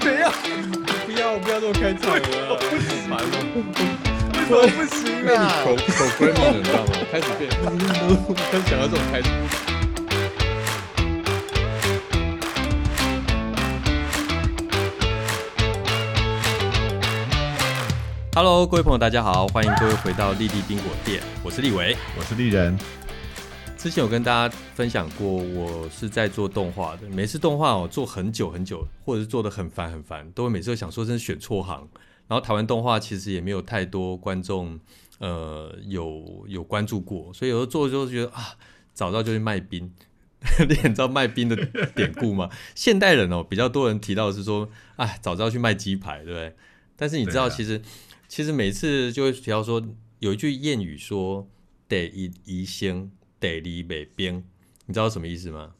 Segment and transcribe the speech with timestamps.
[0.00, 0.32] 怎样？
[1.04, 3.24] 不要不要这么开场了，不行烦了。
[4.32, 5.52] 为什么不行被你啊？
[5.62, 5.82] 口口
[6.18, 6.88] m 了，你知道吗？
[7.10, 7.50] 开始变，
[8.50, 9.28] 开始想要这种开始。
[18.34, 21.94] Hello，各位朋友，大家好，欢迎各位回到丽丽冰果店，我是立伟。
[22.18, 22.78] 我是丽人，
[23.82, 27.08] 之前有跟大家分享过，我是在做动画的。
[27.08, 31.88] 每次动画我做很久很久，或者是做的很烦很烦，都会每次都想说真是选错行。
[32.28, 34.78] 然后台湾动画其实也没有太多观众，
[35.18, 38.54] 呃，有有关注过，所以有时候做就觉得啊，
[38.94, 39.92] 早知道就去卖冰。
[40.68, 41.56] 你很知道卖冰的
[41.96, 42.48] 典故吗？
[42.76, 46.54] 现代人哦，比较多人提到的是说，哎，早知道去卖鸡排，对不对？
[46.94, 47.82] 但是你知道，其实、
[48.28, 49.82] 其实每次就会提到说，
[50.20, 51.48] 有一句谚语说
[51.88, 53.10] “得一宜先，
[53.42, 54.42] 得离北边”，
[54.86, 55.70] 你知道什么意思吗？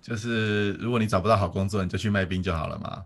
[0.00, 3.02] 就是如果你找不到好工作，你就去卖冰就好了嘛？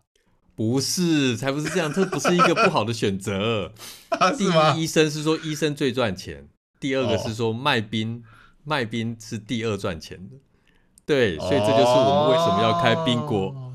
[0.54, 3.72] 不是，才不是这样，这不是一个不好的选择。
[4.38, 4.82] 第一，？
[4.82, 6.46] 医生是说医生最赚钱，
[6.78, 8.22] 第二个哦是说卖冰，
[8.62, 10.36] 卖冰是第二赚钱的。
[11.04, 13.48] 对，所以这就是我们为什么要开冰锅。
[13.48, 13.68] 哦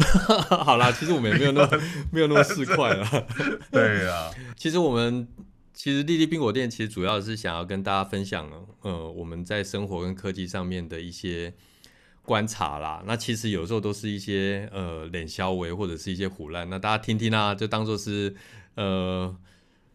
[0.64, 3.26] 好啦，其实我们也没有那么 没有那么市侩啦。
[3.70, 5.28] 对啊，其实我们
[5.72, 8.50] 其实丽丽冰果店其实主要是想要跟大家分享，
[8.82, 11.54] 呃，我们在生活跟科技上面的一些
[12.22, 13.02] 观察啦。
[13.06, 18.34] 那其实有时候都是一些呃脸消维或者是一些胡乱，那大家听听啊，就当做是
[18.74, 19.34] 呃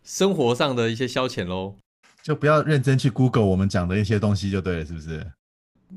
[0.04, 1.76] 生活上的一些消遣喽。
[2.24, 5.18] 就不要认真去 Google 我们讲的一些东西就对了，是不是？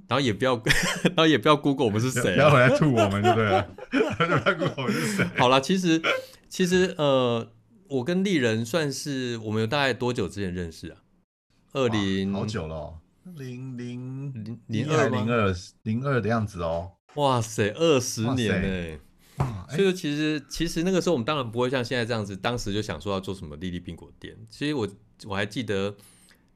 [0.06, 0.54] 然后也不要，
[1.16, 2.34] 然后也不要 Google 我们是谁、啊。
[2.34, 5.26] 不要回来吐我们就对了， 不要 Google 我们是谁？
[5.38, 6.00] 好啦，其实
[6.50, 7.50] 其实呃，
[7.88, 11.02] 我跟丽人算是我们有大概多久之前认识啊？
[11.72, 12.98] 二零好久了哦，
[13.36, 16.92] 零零零零二吗零二零二的样子哦。
[17.14, 18.98] 哇塞，二十年塞呢、
[19.68, 24.36] 所以说其实其实那个时候我们当然不会像现在这样子，当时就想说要做什么丽丽冰果店。
[24.48, 24.88] 其实我
[25.26, 25.96] 我还记得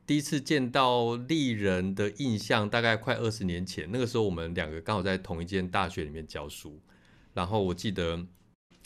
[0.06, 3.88] 第一次见到丽人的印象，大概快二十年前。
[3.90, 6.80] 那个时候我们两个刚好在同一间大学里面教书，
[7.34, 8.26] 然后我记得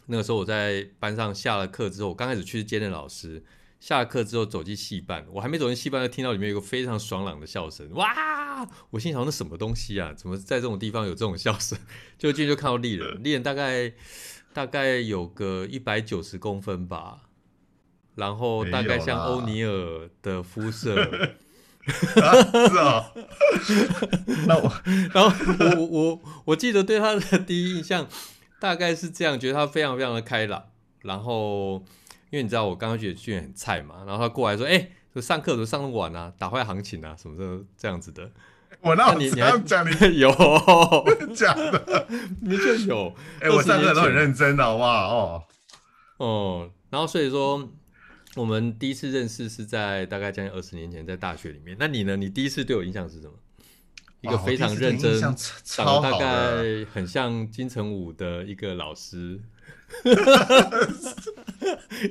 [0.06, 3.44] 那个时候我在班上下了课之后，我刚开始去兼任老师。
[3.78, 8.66] 下了课之后走进戏班，我还没走进戏班，就听到里面有一个非常爽朗的笑声，哇！
[8.88, 10.14] 我心想那什么东西啊？
[10.16, 11.78] 怎么在这种地方有这种笑声？
[12.18, 13.92] 就进去就看到丽人，丽人大概
[14.54, 17.28] 大概有个一百九十公分吧，
[18.14, 20.94] 然后大概像欧尼尔的肤色，
[21.86, 22.18] 是
[22.78, 23.12] 哦，
[24.48, 24.72] 那我
[25.12, 28.08] 然后我我我我记得对他的第一印象
[28.58, 30.64] 大概是这样，觉得他非常非常的开朗，
[31.02, 31.84] 然后
[32.30, 36.32] 因为你知道我刚刚觉得训练很菜嘛，然后他过来说，哎、这上课怎么上那么晚啊？
[36.38, 38.30] 打坏行情啊，什么的这样子的，
[38.80, 40.30] 我那我你你还样讲，你 有，
[41.34, 42.06] 假的？
[42.40, 45.16] 明确有， 哎，我上课都很20年前认真的，好不好？
[45.16, 45.44] 哦，
[46.18, 47.68] 哦，然后所以说，
[48.34, 51.76] 我们第一次认识是在大概将近二十年前，在大学里面。
[51.78, 52.16] 那你呢？
[52.16, 53.34] 你第一次对我印象是什么？
[54.26, 55.20] 一个非常认真
[55.64, 56.18] 超大。
[56.18, 59.40] 概很像金城武的一个老师，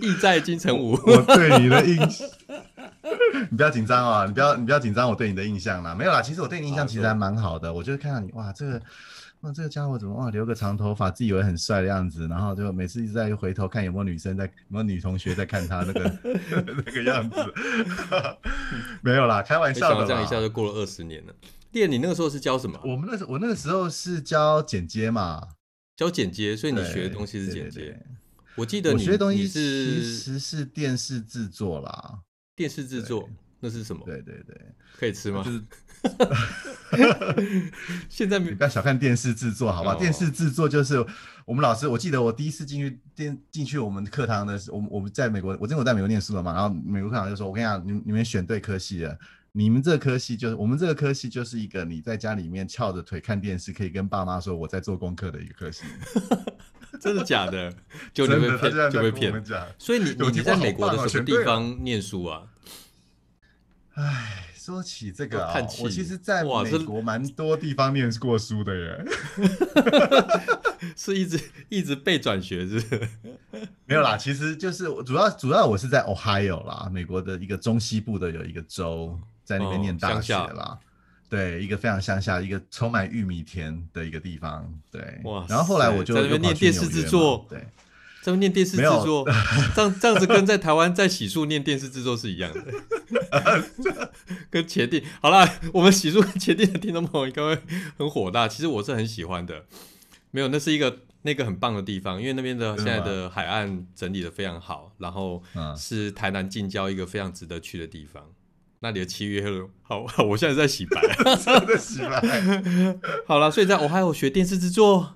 [0.02, 0.98] 意在金城武。
[1.06, 2.26] 我对你的印象，
[3.52, 4.26] 你不要紧张啊！
[4.26, 6.22] 你不要你不要紧张，我对你的印象啦，没有啦。
[6.22, 8.82] 其实我对你印象其实还蛮好的，我就看到你哇，这个
[9.42, 16.18] 哇这个家伙怎么哇留个长头发，自以为很帅的样子，然后就每次一直在回头看有没有女生在，有没有女同学在看他那个
[16.86, 17.38] 那个样子。
[19.02, 21.34] 没有啦，开玩笑的这样一下就过了二十年了。
[21.76, 22.82] 店，你那个时候是教什么啊？
[22.86, 25.46] 我们那时候我那个时候是教剪接嘛，
[25.98, 28.00] 教剪接，所以你对学的东西是剪接对。
[28.56, 32.20] 我记得你我学的东西你其是实是电视制作啦。
[32.56, 34.02] 电视制作，那是什么？
[34.06, 34.58] 对对对，
[34.98, 35.52] 可以吃吗就？
[35.52, 35.62] 是
[38.08, 39.96] 现在你不要小看电视制作，好吧？
[39.96, 41.06] 哦电视制作就是
[41.44, 49.20] 我们老师，我记得我第一次进去电进去我们课堂的时候，我们我们在美国，我真的在美国念书了嘛，然后美国课堂就说，我跟你讲，你你们选对科系了。
[49.58, 55.86] 你们这个科系就是我们这个科系就是一个你在家里面翘着腿看电视，可以跟爸妈说我在做功课的一个科系。
[57.00, 57.74] 真的假的？
[58.14, 59.44] 就你真被骗，就被骗。
[59.78, 62.44] 所以你你你在美国的什么地方念书啊？
[63.94, 65.48] 唉，说起这个
[65.82, 69.06] 我其实在美国蛮多地方念过书的耶。
[70.98, 73.10] 是一直一直被转学是是？
[73.86, 80.78] 没有啦，其实就是主要主要我是在 Ohio 啦，美国的一个中西部的有一个州，在那边念大学哦乡啦。
[81.28, 84.72] 对，一个非常乡下，一个充满玉米田的一个地方。
[84.92, 87.66] 对，哇然后后来我就在那边念电视制作对，
[88.22, 89.26] 在念电视制作，
[89.76, 92.64] 这样这样子跟在台湾在洗漱念电视制作是一样的，
[94.52, 97.60] 跟茄定好啦，我们洗漱跟茄定的听众朋友应该会
[97.98, 98.48] 很火大。
[98.48, 99.66] 其实我是很喜欢的，
[100.30, 108.24] 没有，那是一个那个很棒的地方，因为那边的现在的海岸整理的非常好，然后嗯是台南近郊一个非常值得去的地方。
[108.86, 109.44] 那里的七月
[109.82, 111.02] 好， 我现在在洗白。
[111.44, 112.22] 真的洗白。
[113.26, 115.16] 好了，所以在我还有学电视制作。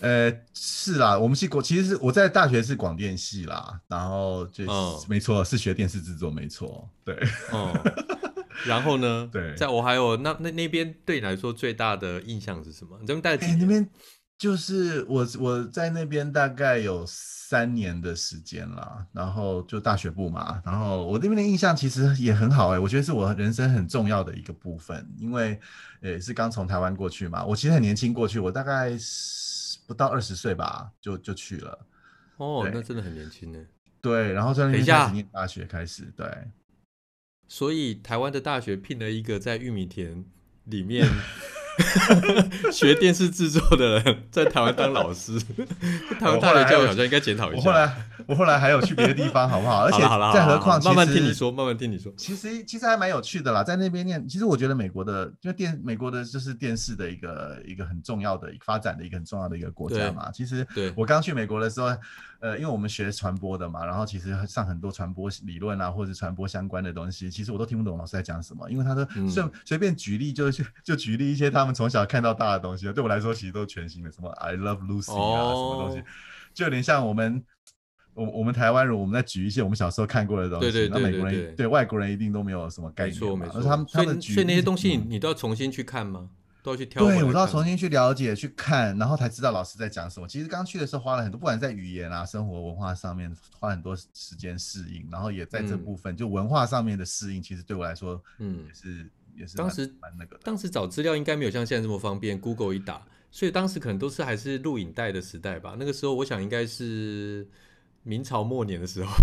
[0.00, 7.14] 呃，是啦，我们是国其实是我在大学是广电系啦，然后就、嗯没错是学电视制作，没错，对。
[7.52, 7.72] 嗯，
[8.66, 9.28] 然后呢？
[9.32, 12.98] 对在我还有那那那边对你来说最大的印象是什么？
[13.00, 13.68] 你这边待了几哎、那年？
[13.68, 13.90] 边
[14.36, 25.58] 就是我我在那边大概有三年的时间啦，然后就大学部嘛，然后我那边的印象其实也很好哎、我觉得是我人生很重要的一个部分，因为
[26.02, 31.86] 也是刚从台湾过去嘛，我其实很年轻过去，我大概是不到二十岁吧，就就去了，
[32.38, 33.58] 哦，那真的很年轻呢。
[34.00, 36.26] 对，然后在那边念大学开始，对。
[37.46, 40.24] 所以台湾的大学聘了一个在玉米田
[40.64, 41.06] 里面
[42.72, 45.38] 学电视制作的人，在台湾当老师。
[46.20, 47.62] 台湾大学教育好像应该检讨一下。
[47.62, 49.84] 我后来我后来还有去别的地方，好不好？
[49.84, 49.98] 而且
[50.32, 52.12] 再何况慢慢听你说，慢慢听你说。
[52.16, 60.30] 其实其实还蛮有趣的啦，在那边念，其实我觉得美国的，因为电美国的就是电视的一个一个很重要的发展的一个很重要的一个国家嘛。
[60.32, 61.88] 其实对我刚去美国的时候，
[62.40, 76.04] 呃，因为我们学传播的嘛，然后其实上很多传播理论啊，或者传播相关的东西，其实我都听不懂老师在讲什么，因为他都嗯随随便举例就就就举例一些他们从小看到大的东西，对我来说其实都是全新的，什么 I Love Lucy 啊，什么东西哦，
[76.52, 77.44] 就有点像我们。
[78.16, 83.58] 我我们台湾人，我们在举一些我们小时候看过的东西，对对对那美国人对外国人一定都没有什么概念没，错没错。
[83.58, 86.30] 而他们他们举那些东西你都要重新去看吗？
[86.64, 90.26] 都要去挑对，我都要重新去了解、去看，然后才知道老师在讲什么。
[90.26, 93.30] 其实刚去的时候花了很多，不管在语言啊、生活文化上面
[93.60, 100.40] 花很多时间适应，然后也在这嗯部分、就文化上面的适应，其实对我来说嗯也，是也是蛮当时蛮那个的。
[100.42, 105.76] 当时找资料应该没有像现在这么方便，Google 一打，所以当时可能都是还是录影带的时代吧。
[105.78, 107.46] 那个时候我想应该是
[108.04, 109.10] 明朝末年的时候。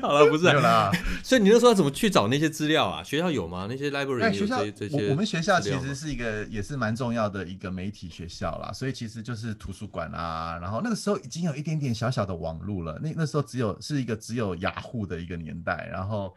[0.00, 0.90] 好了，不是啊、没有啦，
[1.22, 3.02] 所以你那时候要怎么去找那些资料啊？
[3.02, 3.66] 学校有吗？
[3.68, 16.34] 那些 library 学校这这些我我们学校其实是一个也是蛮重要的一个媒体学校啦，所以其实就是图书馆啊，然后那个时候已经有一点点小小的网络了，那那时候只有是一个只有雅虎的一个年代，然后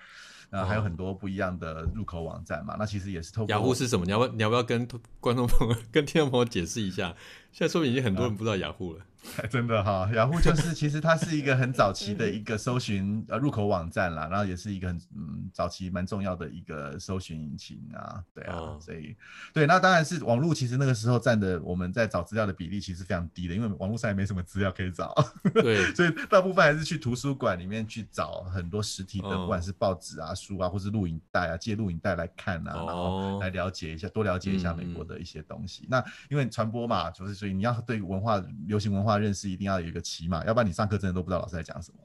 [0.50, 4.06] 呃还有哦很多不一样的入口网站嘛，那其实也是透过雅虎是什么？
[4.06, 4.86] 你要不要你要不要跟
[5.22, 7.16] 观众朋友、跟听众朋友解释一下？
[7.52, 9.06] 现在说明已经很多人不知道雅虎了。
[9.52, 19.14] 真的哈，雅虎就是其实它是一个很早期的一个搜寻呃入口网站啦，然后也是一个很嗯早期蛮重要的一个搜寻引擎啊，对啊，哦所以
[19.54, 25.14] 对，那当然是网络其实那个时候占的我们在找资料的比例其实非常低的，因为网络上也没什么资料可以找，
[25.54, 29.42] 对，所以大部分还是去图书馆里面去找很多实体的，哦。
[29.42, 33.40] 不管是报纸啊、书啊，或是录影带啊，借录影带来看啊，然后哦。
[33.42, 35.86] 来了解一下，多了解一下美国的一些东西。
[35.90, 38.38] 那因为传播嘛，就是所以你要对文化、
[38.68, 42.00] 流行文化认识，一定要有一个起码，要不然你上课真的都不知道老师在讲什么。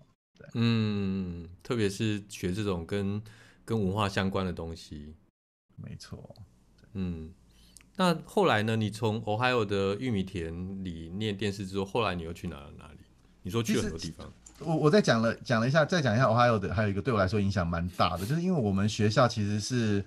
[0.55, 3.21] 嗯，特别是学这种跟
[3.65, 5.17] 跟文化相关的东西。
[5.75, 6.33] 没错，
[6.93, 7.33] 嗯，
[7.97, 8.77] 那后来呢？
[8.77, 12.99] 你从 Ohio 的玉米田里念电视之后，后来你又去哪了哪里？
[13.43, 14.33] 你说去了很多地方。
[14.61, 20.05] 我我再讲了讲了一下，再讲一下 Ohio 的，还有一个对我来说影响蛮大的，就是因为我们学校其实是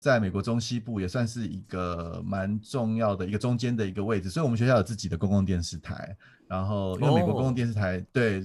[0.00, 6.16] 在美国中西部，也算是一个蛮重要的一个中间的一个位置，所以我们学校有自己的公共电视台。
[6.46, 8.38] 然后，因为美国公共电视台、对，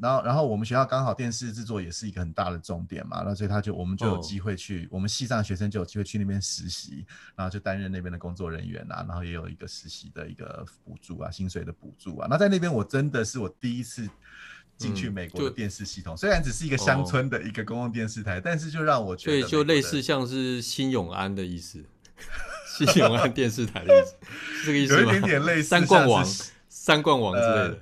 [0.00, 12.28] 然后然后我们学校刚好电视制作也是一个很大的重点嘛，那所以他就我们就有哦机会去，我们系上学生就有机会去那边实习，然后就担任那边的工作人员啊，然后也有一个实习的一个补助啊，薪水的补助啊。
[12.30, 14.08] 那在那边我真的是我第一次
[14.78, 21.84] 进去嗯美国的就电视系统，虽然只是一个乡村的一个公共电视台，但是就让我觉得对就类似像是新永安的意思，
[22.78, 24.14] 新永安电视台的意思，
[24.62, 25.00] 是这个意思吗？
[25.02, 26.24] 有一点点类似三冠王、
[26.68, 27.80] 三冠王之类的。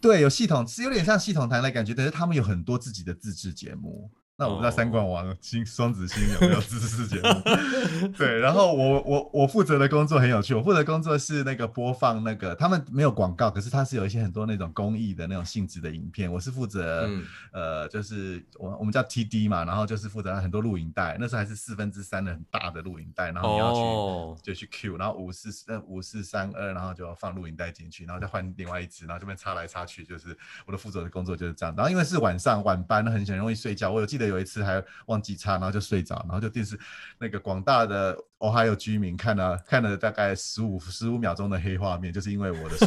[0.00, 4.10] 对，有系统是有点像系统台的感觉，但是他们有很多自己的自制节目。
[4.38, 8.08] 那我不知道三冠王星双子星有没有 自制节目？
[8.18, 23.80] 对，然后我我我负责的工作很有趣，我负责工作是那个播放那个他们没有广告，可是它是有一些很多那种公益的那种性质的影片，我是负责、嗯呃就是我我们叫 TD 嘛，然后就是负责很多录影带，那时候还是四分之三的很大的录影带，然后你要去。
[23.80, 31.74] 哦，就去 Q，然后五四呃五四三二，然后就要放录影带进去，然后再换另外一支，然后这边插来插去，就是我的负责的工作就是这样。
[31.74, 33.90] 然后因为是晚上晚班，很很容易睡觉。
[33.90, 36.78] 我有记得有一次还忘记插，然后就睡着，然后就电视
[37.18, 42.86] 那个广大的 Ohio 居民看了看了大概十五十五秒钟的黑画面，就是因为我的 疏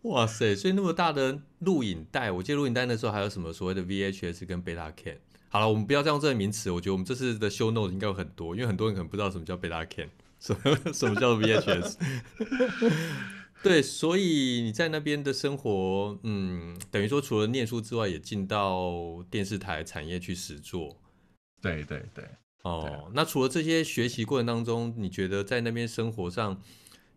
[0.00, 0.54] 忽哇塞！
[0.54, 5.16] 所以那么大的录影带，我记得录影带那时候还有什么所谓的 VHS 跟 Beta Can。
[5.48, 10.08] 好了，我们不要再用这个名词，我觉得我们这次的 show note 应该有很多，因为很多人可能不知道什么叫 Beta Can。
[10.40, 11.96] 什么 什么叫做 VHS？
[13.62, 21.00] 对，所以你在那边的生活，嗯，等于说除了念书之外，也进到电视台产业去实做。
[21.60, 22.24] 对对对。
[22.64, 26.60] 哦，那除了这些学习过程当中，你觉得在那边生活上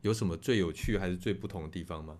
[0.02, 2.18] 有什么最有趣还是最不同的地方吗？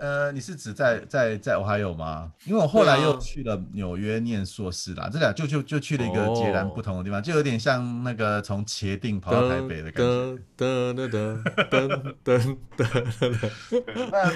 [0.00, 2.32] 呃，你是指在在在我还有吗？
[2.46, 10.38] 因为我后来又去了纽约念硕士啦，这俩就就就去了一个截然不同的地方，就有点像那个从茄定跑到台北的感觉。
[10.56, 13.50] 噔噔噔噔噔噔
[14.10, 14.32] 那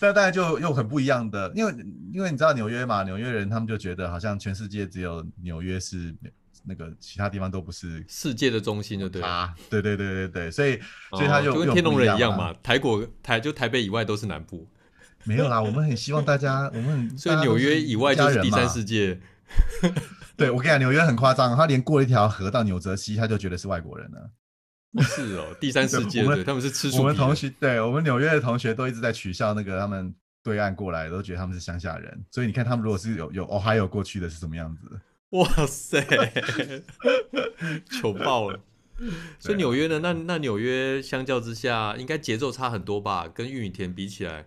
[0.00, 1.74] 那当然就又很不一样的，因为
[2.12, 6.14] 因为你知道纽约嘛，纽约人他们就觉得好像全世界只有纽约是
[6.64, 10.80] 那个其他地方都不是世界的中心，就对啊，对对对对对，所以
[11.10, 14.66] 所以他就跟天龙人一样嘛，台国台就台北以外都是南部。
[15.24, 19.18] 没有啦，我们很希望大家，我们 所以纽约以外就是第三世界。
[20.36, 24.30] 对，我跟你讲，纽约很夸张，他连过一条河到纽泽西，他就觉得是外国人了。
[25.02, 26.90] 是哦，第三世界，对，他们是吃。
[26.98, 32.24] 我们同学，对我们纽约的同学都一直在取笑那个他们对岸过来，都觉得他们是乡下人。
[32.30, 35.00] 所以你看，他们如果是有有 Ohio 过去的是什么样子？
[35.30, 36.00] 哇塞，
[37.90, 38.60] 糗爆了！
[39.40, 43.26] 所以纽约呢，那那纽约相较之下，应该节奏差很多吧？
[43.26, 44.46] 跟玉米田比起来。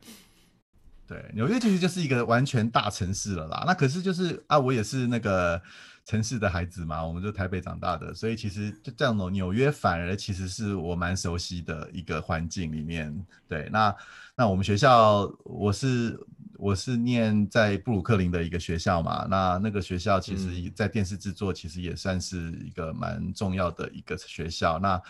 [1.08, 3.64] 对，纽约其实就是一个完全大城市了啦。
[3.66, 5.62] 那可是就是啊，我也是那个
[6.04, 9.30] 城市的孩子嘛，我们就台北长大的，所以其实就这样的。
[9.30, 13.26] 纽约反而其实是我蛮熟悉的一个环境里面。
[13.48, 13.96] 对，那
[14.36, 16.20] 那我们学校，我是
[16.58, 19.26] 我是念在布鲁克林的一个学校嘛。
[19.30, 24.78] 那那个学校其实，在电视制作其实也算是一个蛮重要的一个学校。
[24.78, 25.02] 那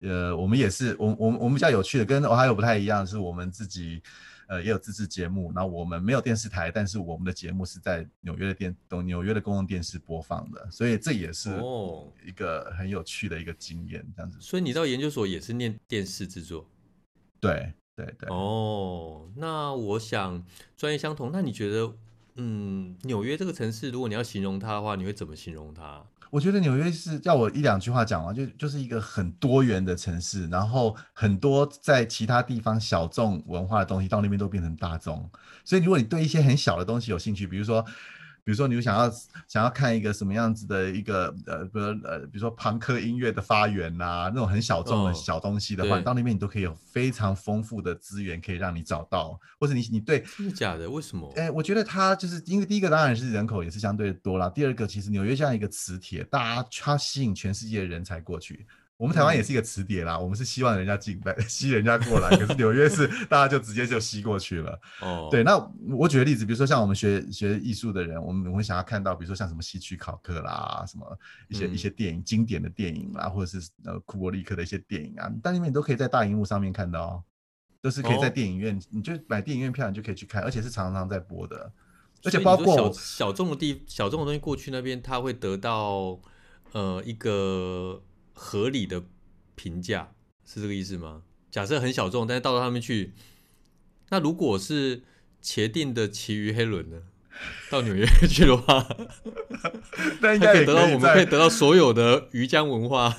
[0.00, 4.02] 呃，我们也是，我我我们比较有趣的，跟我还有不太一样，是我们自己。
[4.48, 5.52] 呃，也有自制节目。
[5.54, 11.50] 那我们没有电视台，但是我们的节目是在纽约的电，等纽约的公共电视播放的，所以这也是
[12.26, 14.38] 一个很有趣的一个经验，这样子。
[14.40, 16.66] 所以你到研究所也是念电视制作？
[17.40, 18.28] 对对对。
[18.28, 20.44] 哦，那我想
[20.76, 21.30] 专业相同。
[21.32, 21.94] 那你觉得，
[22.36, 26.04] 嗯，纽约这个城市，如果你要形容它的话，你会怎么形容它？
[26.30, 35.30] 我觉得纽约是要我一两句话讲完，就就是一个很多元的城市，然后很多在其他地方小众文化的东西到那边都变成大众，
[35.64, 37.84] 所以如果你对一些很小的东西有兴趣，比如说。
[38.44, 39.10] 比如说，你想要
[39.48, 50.88] 想要看一个什么样子的一个呃，比如呃，比如说朋克音乐的发源呐，那种很小众的小东西的话，到那边你都可以有非常丰富的资源可以让你找到，或者你你对真的假的？
[50.90, 51.32] 为什么？
[51.36, 58.66] 哎，我觉得它就是因为第一个当然是人口也是相对多啦，第二个其实纽约像一个磁铁，大家它吸引全世界的人才过去。
[59.04, 64.80] 我们台湾也是一个磁碟啦，我们是希望人家进来 吸人家过来， 可是纽约是 大家就直接就吸过去了。
[65.02, 65.58] 哦，对，那
[65.90, 71.18] 我举个例子，比如说像我们学学艺术的人，我们我们想要看到，比如说像什么希区考克啦，什么
[71.48, 77.22] 一些一些电影经典的电影啦，或者是呃库伯利克的一些电影啊，但里面你都可以在大荧幕上面看到，
[77.82, 81.70] 都是可以在电影院，你就买电影院票你就可以去看，而且是常常在播的，
[82.24, 86.18] 而且包括小小众的地小众的东西过去那边，他会得到
[86.72, 88.02] 呃一个。
[88.34, 89.02] 合理的
[89.54, 90.10] 评价
[90.44, 91.22] 是这个意思吗？
[91.50, 93.14] 假设很小众，但是到了他们去，
[94.10, 95.04] 那如果是
[95.42, 96.98] 茄定的其余黑轮呢？
[97.68, 98.86] 到纽约去的话，
[100.22, 103.12] 那应该可以得到我们可以得到所有的鱼江文化，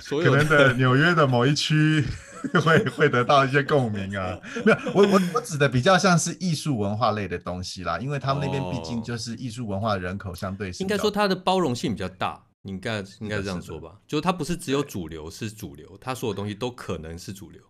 [0.00, 2.04] 所有的纽约的某一区
[2.62, 4.38] 会会得到一些共鸣啊。
[4.66, 12.44] 没有，我我我指的比较像是艺术文化类的东西啦，因为他们那边毕竟就是艺术文化人口相对应该说它的包容性比较大。
[12.64, 17.62] 应该应该是这样说吧，就是它不是只有主流是主流，它所有东西都可能是主流。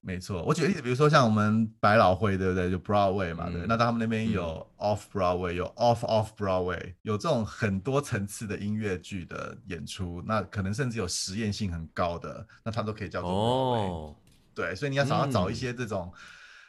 [0.00, 2.70] 没错，我举个例子，比如说像我们百老汇，对不对？
[2.70, 3.66] 就 Broadway 嘛，对。
[3.66, 14.14] 那他们那边有 Off Broadway，有 Off Off Broadway，有这种很多层次的音乐剧的演出，那可能甚至有实验性很高的，那它都可以叫做 Broadway。
[14.54, 16.12] 对，所以你要想要找一些这种。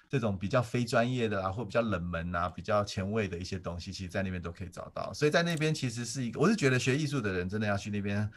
[0.09, 5.13] 这种比较非专业的啊，或比较冷门啊，比较前卫的一些东西，其实在那边都可以找到。
[5.13, 8.29] 所以在那边其实是一个，我是觉得学艺术的人真的要去那边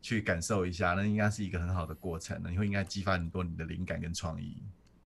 [0.00, 4.56] 去感受一下，那应该是一个很好的过程，你会应该激发很多你的灵感跟创意。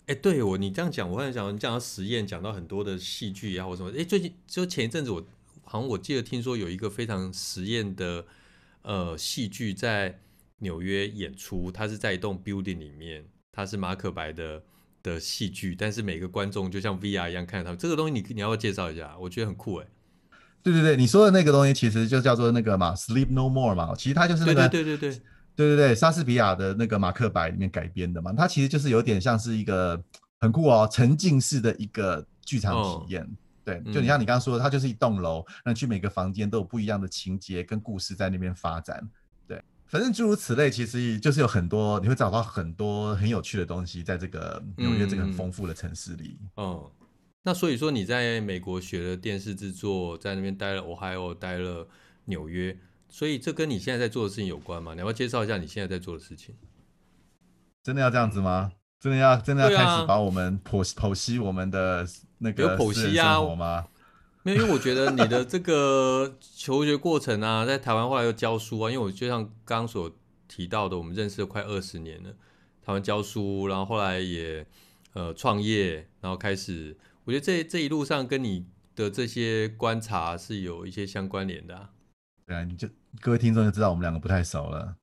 [0.06, 3.92] 哎，对我你这样讲，我很想你讲到实验，讲到很多的戏剧啊或什么。
[3.98, 5.26] 哎，最近就前一阵子我
[5.64, 8.24] 好像我记得听说有一个非常实验的
[8.84, 10.20] 呃戏剧在
[10.60, 14.62] 纽约演出，它是在一栋 building 里面，它是马可白的。
[15.04, 17.78] 的戏剧，但是每个观众就像 VR 一样看着他们。
[17.78, 19.16] 这个东西你你要不要介绍一下？
[19.20, 19.88] 我觉得很酷哎。
[20.64, 23.94] 对对对，你说的那个东西其实就叫做那个嘛，Sleep No More 嘛。
[23.96, 25.22] 其实它就是那个对对对对
[25.56, 28.32] 对对对莎士比亚的那个马克白里面改编的嘛。
[28.32, 30.02] 它其实就是有点像是一个
[30.40, 33.30] 很酷哦，沉浸式的一个剧场体验。
[33.66, 39.06] 对，就你像你刚刚说的，它就是一栋楼，那去每个房间都有不一样的情节跟故事在那边发展。
[39.94, 46.40] 反正诸如此类，其实就是有很多，你会找到很多很有趣的东西，在这个纽约这个很丰富的城市里。
[46.56, 46.92] 哦，
[47.44, 51.88] 那所以说你在美国学了电视制作，在那边待了 Ohio，待了
[52.26, 52.76] 纽约，
[53.08, 54.96] 所以这跟你现在在做的事情有关吗？
[54.96, 56.56] 你要不要介绍一下你现在在做的事情？
[57.84, 58.72] 真的要这样子吗？
[59.00, 62.08] 真的要真的要开始把我们剖剖析我们的
[62.40, 63.86] 那个剖析啊生活吗？
[64.46, 70.12] 没有，因为我觉得你的这个求学过程啊，在台湾后来又教书啊，因为我就像刚刚所
[70.48, 72.30] 提到的，我们认识了快二十年了，
[72.82, 74.68] 台湾教书，然后后来也
[75.14, 81.90] 呃创业，然后开始，我觉得这这一路上跟你的这些观察是有一些相关联的、啊。
[82.46, 82.90] 对啊，你就
[83.22, 84.98] 各位听众就知道我们两个不太熟了。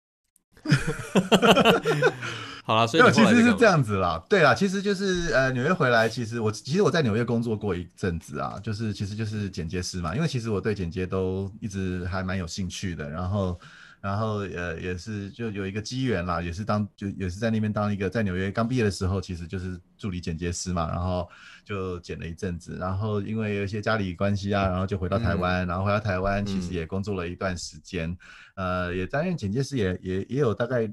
[2.71, 4.23] 好啦，所以没有，其实是这样子啦。
[4.29, 13.11] 对啦，其实就是呃，纽约回来，其实我其实我在纽约工作过一阵子啊，就是其实就是剪接师嘛，因为其实我对剪接都一直还蛮有兴趣的。
[13.11, 13.59] 然后，
[14.01, 21.29] 然后呃，也是就有一个机缘啦，也是当就也是在那边当一个在纽约刚毕业的时候，其实就是助理剪接师嘛，然后
[21.65, 26.73] 就剪了一阵子，然后因为有一些家里关系啊，然后就回到台湾，然后回到台湾其实嗯。
[26.73, 28.17] 也工作了一段时间，
[28.55, 30.85] 呃，也担任剪接师也也也有大概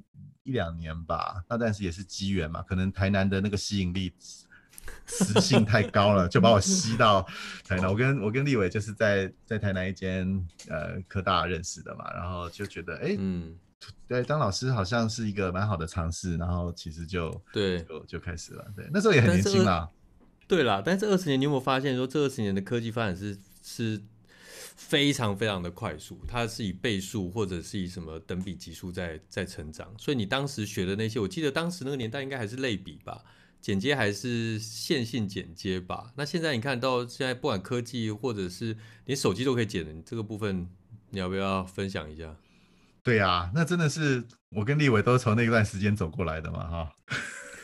[0.43, 4.11] 一两年吧，那但是也是机缘嘛，可能台南的那个吸引力
[5.17, 7.25] 磁性太高了，就把我吸到
[7.65, 7.89] 台南。
[7.89, 10.27] 我跟我跟立伟就是在在台南一间
[10.67, 13.55] 呃科大认识的嘛，然后就觉得哎，嗯，
[14.07, 18.65] 对，当老师好像是一个蛮好的尝试，然后其实就对就就开始了。
[18.75, 19.89] 对，那时候也很年轻啦。
[20.45, 24.01] 对啦，但是这二十年你有没有发现说，这二十年的科技发展是是
[24.75, 29.93] 非常非常的快速，它是以倍数或者是以什么等比级数在在成长。
[29.97, 33.23] 所以你当时学的那些，我记得当时那个年代应该还是类比吧，
[33.67, 36.13] 剪接还是线性剪接吧。
[36.15, 40.69] 那现在你看到现在不管科技或者是连手机都可以剪的，这个部分
[41.09, 42.33] 你要不要分享一下？
[43.03, 46.93] 对呀、那真的是我跟立伟都从那段时间走过来的嘛，哈。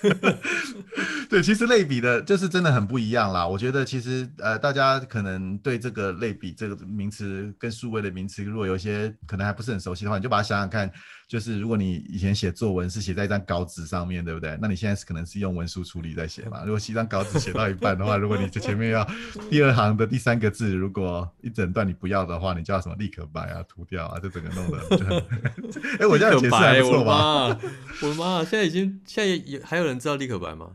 [1.30, 3.48] 对，其实类比的，就是真的很不一样啦。
[3.48, 10.92] 我觉得其实呃，大家可能对这个类比这个名词跟数位的名词，如果有些可能还不是很熟悉的话，你就把它想想看，
[11.28, 14.58] 就是如果你以前写作文是写在一张稿纸上面，对不对？
[14.62, 16.64] 那你现在是可能是用文书处理在写嘛。
[16.66, 19.08] 如果是一张稿纸写到一半的话，如果你这前面要
[19.50, 25.18] 第二行的第三个字，如果一整段你不要的话，你就要什么立刻白啊、涂掉啊，就整个弄的就很。
[26.00, 27.60] 哎，我这样解释还不错 我的吧？
[28.02, 28.44] 我的妈！
[28.44, 30.72] 现在已经现在有还有人知道立可白吗？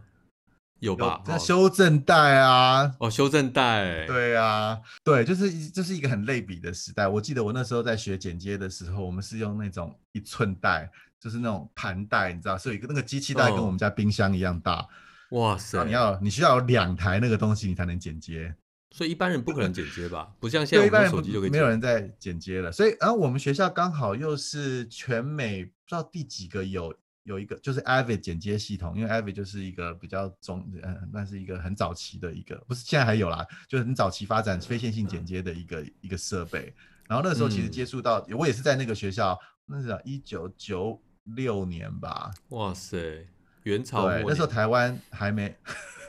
[0.81, 1.21] 有吧？
[1.27, 7.09] 那哦修正带啊，哦，修正带，对啊，对，就是就是一个很类比的时代。
[7.09, 14.87] 我记得我那时候在学剪接的时候，我们是用那种一寸带，就是那种盘带，你知道，所以那个机器带跟哦我们家冰箱一样大，
[15.31, 15.85] 哇塞！
[15.85, 18.55] 你要你需要有两台那个东西你才能剪接。
[18.91, 20.31] 所以一般人不可能剪接吧？
[20.39, 26.95] 不像现在手机就可以没有人在剪接了，所以然后我们学校刚好又是全美不知道第几个有
[27.29, 36.75] 有一个就是 Avid 剪接系统，因为 Avid 就是一个比较中呃，那是一个很早期的一个，不是现在还有啦，就是很早期发展非线性剪接的一个一个设备。
[37.07, 37.71] 然后那时候其实嗯。
[37.71, 41.01] 接触到，我也是在那个学校，那是一九九
[41.37, 43.27] 六年吧，哇塞，
[43.65, 45.55] 元朝对，那时候台湾还没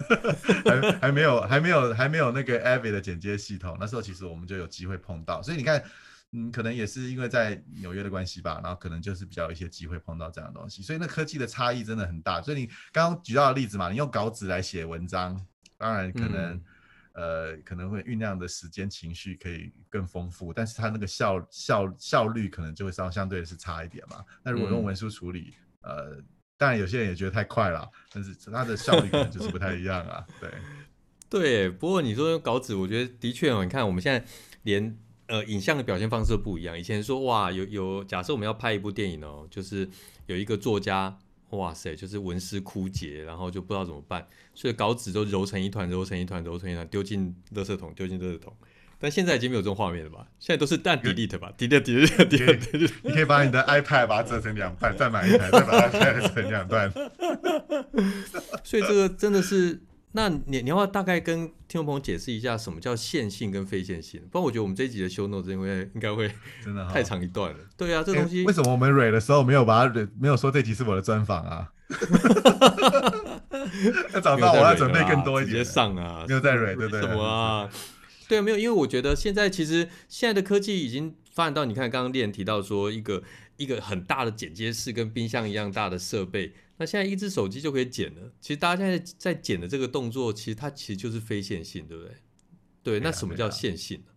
[0.66, 5.84] 还还没有还没有还没有那个 Avid 的剪接系统，那时候其实我们就有机会碰到，所以你看，
[6.32, 12.42] 嗯，可能也是因为在纽约的关系吧，然后可能就是比较有一些机会碰到这样的东西，所以那科技的差异真的很大。
[12.42, 15.40] 所以你刚刚举到的例子嘛，你用稿纸来写文章，
[15.78, 16.64] 当然可能、嗯
[17.14, 24.24] 呃可能会酝酿的时间情绪可以更丰富，但是它那个效效效率可能就会稍相对的是差一点嘛。
[24.44, 26.22] 那如果用嗯文书处理，呃。
[26.60, 30.28] 当然，有些人也觉得太快了，但是它的效率可能就是不太一样啊。
[30.42, 30.52] 对，
[31.30, 34.22] 对，不过你说用稿纸，我觉得的确哦，你看我们现在
[34.64, 34.98] 连
[35.30, 36.78] 呃影像的表现方式不一样。
[36.78, 39.88] 以前说哇，有有假设我们要拍一部电影哦，就是
[40.26, 41.18] 有一个作家，
[41.52, 48.54] 哇塞，就是文思枯竭，然后就不知道怎么办，所以稿纸都揉成一团，揉成一团，揉成一团，丢进垃圾桶，丢进垃圾桶。
[49.02, 50.28] 但现在已经没有这种画面了吧？
[50.40, 52.92] 现在都是但 delete 吧，delete delete delete delete。
[53.02, 55.88] 你可以把你的 iPad 把它折成两半，再买一台，再把它
[56.20, 56.92] 折成两段。
[58.62, 59.80] 所以这个真的是，
[60.14, 64.22] 那你你要大概跟听众朋友解释一下什么叫线性跟非线性？
[64.32, 66.32] 不然我觉得我们这一集的 show notes 因为应该会
[66.66, 67.58] 真的哈、太长一段了。
[67.78, 71.72] 对啊，这诶东西为什么我们蕊的时候没有把它蕊，没有说这集是我的专访啊？
[74.14, 75.64] 要早知道我要准备更多一点直接。
[75.64, 77.70] 上啊，没有在蕊对不对什么啊？
[78.28, 83.22] 对啊，没有，因为我觉得现在其实现在的科技已经发展到，你看刚刚练提到说一个
[83.58, 88.32] 一个很大的剪接室跟冰箱一样大的设备，那现在一只手机就可以剪了。
[88.40, 92.16] 其实大家现在在剪的这个动作，其实它其实就是非线性，对不对？
[92.82, 94.14] 对，那什么叫线性呢？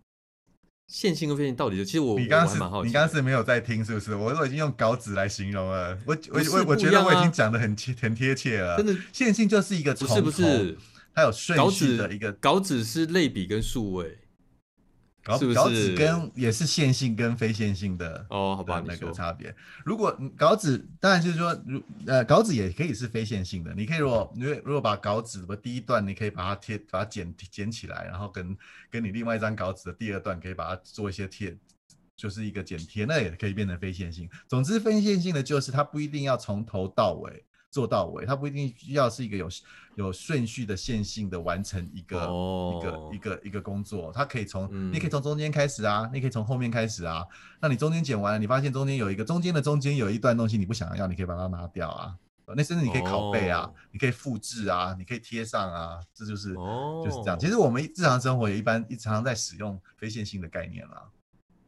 [0.87, 1.85] 线性跟非线性到底就？
[1.85, 2.87] 其实我你刚刚是蛮好奇。
[2.87, 4.15] 你刚刚是没有在听，是不是？
[4.15, 8.77] 我都已经用稿纸来形容了，我我我我觉得我已经讲的很贴很贴切了。
[8.77, 10.79] 真的线性就是一个不是不是，
[11.13, 14.19] 它有顺序的一个稿纸是类比跟数位
[15.23, 19.55] 稿稿纸跟也是线性跟非线性的哦，好好吧，那个差别。
[19.85, 23.73] 如果嗯稿纸当然就是说，如呃稿纸也可以是非线性的。
[23.75, 28.57] 你可以如果如果如果把稿纸的第一段，你可以把它贴把它剪剪起来，然后跟
[28.91, 31.57] 跟你另外一张稿纸的第二段可以把它做一些贴，
[32.17, 34.29] 就是一个剪贴，那也可以变成非线性。
[34.49, 39.49] 总之，非线性的就是它不一定要从头到尾做到尾，它不一定需要是一个有
[39.97, 47.27] 有顺序的线性的完成一个、哦一个一个一个工作，它可以从、嗯你可以从中间开始啊，你可以从后面开始啊。
[47.61, 52.15] 那你中间剪完了，你发现中间有一个中间的中间有一段东西你不想要，你可以把它拿掉啊。
[52.45, 57.39] 呃那甚至你可以拷贝啊，哦你可以复制啊，你可以贴上啊，这就是、哦，就是这样。
[57.39, 61.05] 其实我们日常生活也一般一常常在使用非线性的概念啦。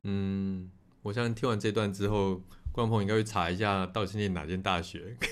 [0.03, 0.69] 嗯，
[1.01, 2.43] 我相信听完这段之后，
[2.75, 5.17] 观众朋友应该会查一下到底是念哪间大学。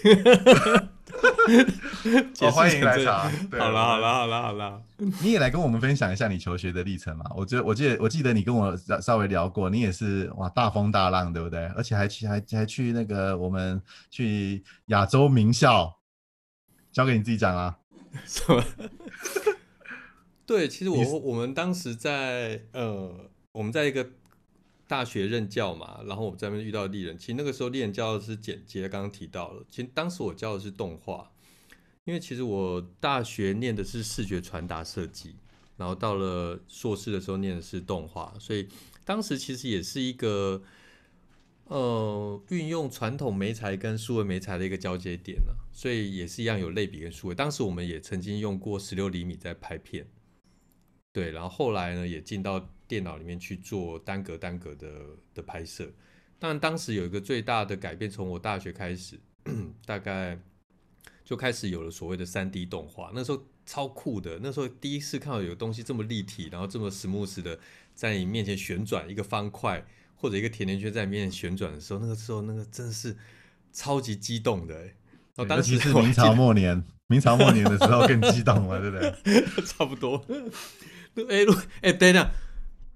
[2.32, 3.28] 解释哦，欢迎来查。
[3.50, 4.80] 对好啦好啦好啦好啦，
[5.20, 7.24] 你也来跟我们分享一下你求学的历程嘛？
[7.34, 11.66] 我觉得，我记得，我记得你跟我稍稍微聊过，你也是哇大风大浪，对不对？
[11.76, 15.98] 而且还去还还去那个我们去亚洲名校，
[16.92, 17.76] 交给你自己讲啊。
[18.24, 18.64] 什么？
[20.46, 23.12] 对，其实我我们当时在呃，
[23.50, 24.06] 我们在一个
[24.86, 27.16] 大学任教嘛，然后我们在那边遇到丽人。
[27.16, 29.64] 其实那个时候丽人教的是剪接，刚刚提到了。
[29.70, 31.32] 其实当时我教的是动画，
[32.04, 35.36] 因为其实我大学念的是视觉传达设计，
[35.76, 38.68] 然后到了硕士的时候念的是动画，所以
[39.04, 40.62] 当时其实也是一个
[41.64, 47.34] 呃运用传统媒材跟数位媒材的一个交接点呢、所以也是一样有类比跟数位。
[47.34, 50.06] 当时我们也曾经用过十六厘米在拍片，
[51.12, 54.88] 对，然后后来呢也进到电脑里面去做单格单格的
[55.34, 55.90] 的拍摄。
[56.38, 59.20] 当然，当时有一个最大的改变，从我大学开始，
[59.86, 60.38] 大概
[61.24, 63.12] 就开始有了所谓的三 D 动画。
[63.14, 67.58] 那时候超酷的，那时候第一次看到有东西这么立体，然后这么 smooth 的
[67.94, 73.16] 在你面前旋转一个方块或者一个甜甜圈在你面前旋转的时候，那个时候那个真的是
[73.72, 74.96] 超级激动的、欸。
[75.34, 79.62] 然后尤当时其是明朝末年，明朝末年的时候更激动了，对不对？
[79.64, 80.24] 差不多。
[81.28, 82.24] 哎、如哎、等一下，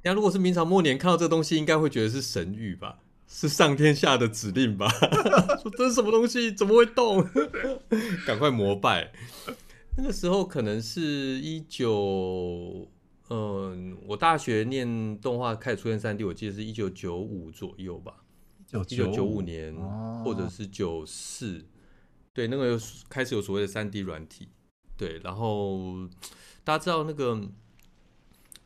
[0.03, 3.01] 等下如果是明朝末年看到这东西，应该会觉得是神谕吧？
[3.29, 4.89] 是上天下的指令吧？
[5.61, 6.53] 说这是什么东西？
[6.53, 7.29] 怎么会动？
[8.25, 9.13] 赶快膜拜！
[9.97, 12.89] 那个时候可能是一九，
[13.31, 18.15] 嗯，我大学念动画开始出现三 D，我记得是一九九五左右吧。
[18.73, 21.65] 一一九九五年，哦或者是九四，
[22.33, 24.49] 对，那个有开始有所谓的三 D 软体，
[24.97, 25.95] 对，然后
[26.63, 27.41] 大家知道那个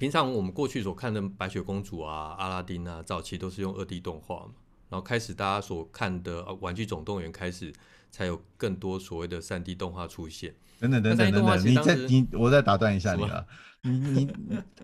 [0.00, 4.52] 平常我们过去所看的白雪公主啊、阿拉丁啊，早期都是用二 D 动画嘛，
[4.88, 7.70] 然后开始大家所看的呃《玩具总动员》开始
[8.10, 10.54] 才有更多所谓的三 D 动画出现。
[10.78, 13.46] 等等等等等等，你再你我再打断一下你什了。
[13.82, 14.32] 你你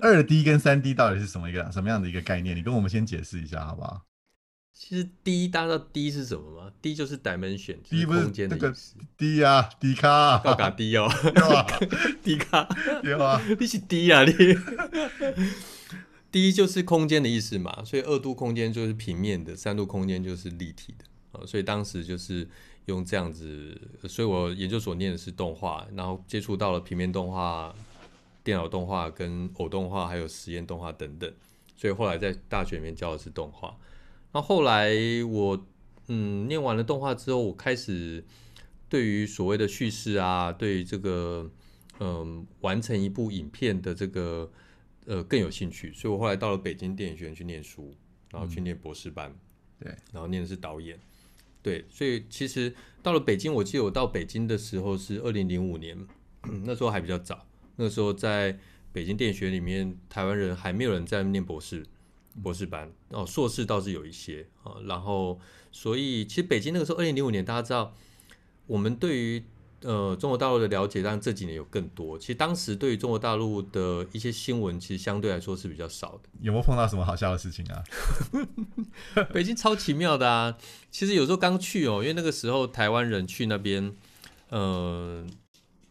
[0.02, 2.55] 二 D 跟三 D 到底是什么一个什么样的一个概念？
[2.55, 4.02] 你跟我们先解释一下好不好？
[4.79, 8.95] 其实 D 大家知道 D 是什么吗？D 就是 dimension，就是空间的这个意思。
[9.17, 11.62] D 呀，D 卡，高卡 D 哦有啊
[12.39, 12.69] 卡。
[13.03, 14.33] 有啊，你是 D 啊，你
[16.31, 22.47] D 就是空间的意思嘛，所以二度空间就是平面的，三度空间就是立体的啊，所以当时就是
[22.85, 27.75] 用这样子，所以我研究所念的是动画，然后接触到了平面动画、
[28.45, 31.33] 电脑动画跟偶动画，还有实验动画等等，
[31.75, 33.75] 所以后来在大学里面教的是动画。
[34.37, 34.92] 然后后来
[35.31, 35.66] 我
[36.09, 38.22] 嗯念完了动画之后，我开始
[38.87, 41.51] 对于所谓的叙事啊，对于这个
[42.01, 44.53] 嗯完成一部影片的这个
[45.07, 47.94] 呃更有兴趣，所以我后来到了北京电影学院去念书，
[48.31, 49.35] 然后去念博士班，
[49.81, 51.01] 对，然后念的是导演，
[51.62, 55.96] 对，所以其实到了北京，我记得我到北京的时候是二零零五年，
[56.66, 57.46] 那时候还比较早，
[57.77, 58.59] 那时候在
[58.92, 61.87] 北京电影学院里面，台湾人还没有人在念博士。
[62.42, 65.40] 博士班哦，硕士倒是有一些啊，然后
[65.72, 67.94] 所以其实北京那个时候，二零零五年大家知道，
[68.66, 69.44] 我们对于
[69.83, 72.18] 呃中国大陆的了解，当然这几年有更多。
[72.18, 76.29] 其实当时对于中国大陆的一些新闻，其实相对来说是比较少的。
[76.40, 77.85] 有没有碰到什么好笑的事情啊？
[79.33, 80.57] 北京超奇妙的啊！
[80.90, 83.94] 其实有时候刚去哦，因为那个时候台湾人去那边，
[84.49, 85.27] 呃，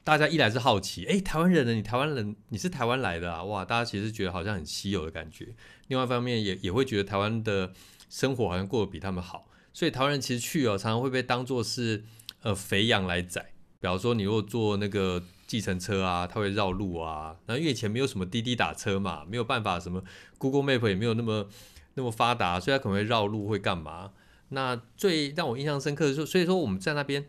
[0.06, 1.74] 大家一来是好奇，哎，台湾人呢？
[1.74, 3.44] 你台湾人，你是台湾来的啊？
[3.44, 5.56] 哇，大家其实觉得好像很稀有的感觉。
[5.88, 7.74] 另外一方面也也会觉得台湾的
[8.08, 12.04] 生活好像过得比他们好，所以台湾人其实去哦，常常会被当做是
[12.44, 17.36] 呃肥羊来宰，比方说你如果坐那个计程车啊，它会绕路啊。
[17.48, 20.04] 那因为以前没有什么滴滴打车嘛，没有办法什么
[20.38, 21.48] Google Map 也没有那么
[21.96, 24.12] 那么发达，所以它可能会绕路会干嘛？
[24.50, 27.26] 那最让我印象深刻的是，所以说我们在那边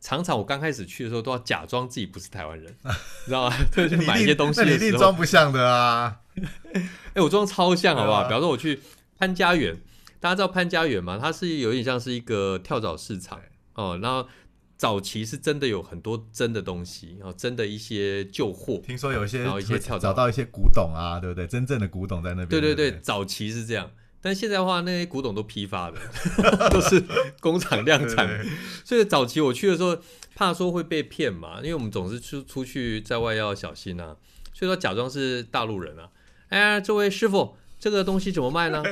[0.00, 3.56] 常常我刚开始去的时候都要假装自己不是台湾人， 你知道吗？
[3.72, 6.20] 特别去买一些东西那你的时候，一定装不像的啊！
[7.14, 8.18] 哎、我装超像好不好？
[8.22, 8.80] 啊比方说我去
[9.18, 9.76] 潘家园，
[10.20, 11.18] 大家知道潘家园吗？
[11.20, 13.40] 它是有点像是一个跳蚤市场
[13.74, 14.28] 哦，然后
[14.76, 18.80] 早期是真的有很多真的东西，然后真的一些旧货。
[18.84, 21.46] 听说有一些然后一些跳蚤找到一些古董啊，对不对？
[21.46, 22.48] 真正的古董在那边。
[22.48, 23.90] 对对对早期是这样，
[24.26, 26.00] 但现在的话，那些古董都批发的，
[26.68, 27.00] 都是
[27.38, 28.52] 工厂量产的对对
[28.84, 29.96] 所以早期我去的时候，
[30.34, 34.16] 怕说会被骗嘛，因为我们总是出出去在外要小心啊，
[34.52, 36.08] 所以说假装是大陆人啊。
[36.48, 38.82] 哎，这位师傅，这个东西怎么卖呢？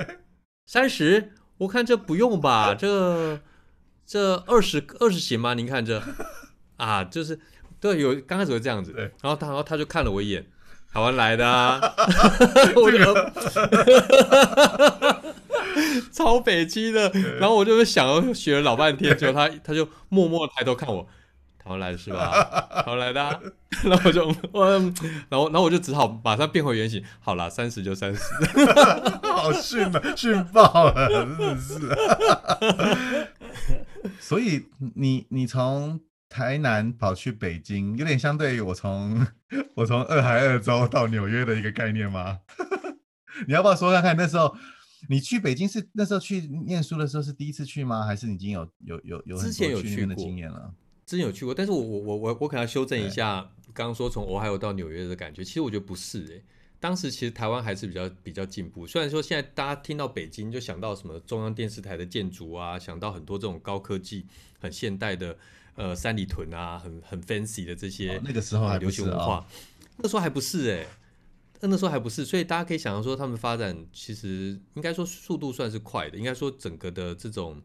[0.67, 3.41] 三十，我看这不用吧，这
[4.07, 5.55] 这二十二十行吗？
[5.55, 6.01] 您看这
[6.77, 7.41] 啊，就是
[7.81, 10.47] 对，有刚开始会这样子，然后他然后他就看了我一眼，
[10.95, 11.81] 台湾来的啊，
[12.77, 12.99] 我就
[16.13, 21.05] 超北京的，然后我就想学了老半天，结果他他就默默地抬头看我，
[21.59, 22.31] 台湾来的是吧？
[22.87, 23.41] 台湾来的、啊，
[23.83, 24.95] 然后我就我，然
[25.33, 28.21] 后然后我就只好马上变回原形，好啦，三十就三十，
[29.25, 31.81] 好逊啊，逊爆了，真的是。
[34.21, 39.27] 所以你你从台南跑去北京，有点相对于我从
[39.77, 42.41] 我从二海二州到纽约的一个概念吗？
[43.47, 44.55] 你要不要说看看那时候
[45.09, 48.05] 你去北京是那时候去念书的时候是第一次去吗？
[48.05, 50.73] 还是你已经有有有有之前有去的经验了？
[51.05, 56.43] 之前有去过，但是我我我我我可能要修正一下，刚刚说从俄亥俄到纽约的感觉，其实我觉得不是诶、
[56.81, 64.27] 当时其实台湾还是比较比较进步，虽然说现在大家听到北京就想到什么中央电视台的建筑啊，想到很多这种高科技、
[64.59, 65.37] 很现代的
[65.77, 69.47] 呃三里屯啊，很很 fancy 的这些、哦那个时候还不流行文化，
[69.99, 70.87] 那时候还不是哎、
[71.61, 77.63] 那时候还不是，所以大家可以想象说，他们发展其实应该说速度算是快的，应该说整个的这种